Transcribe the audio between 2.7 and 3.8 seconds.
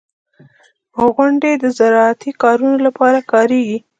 لپاره کارېږي.